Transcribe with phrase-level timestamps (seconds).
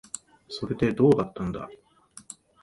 [0.49, 1.69] それで、どうだったんだ。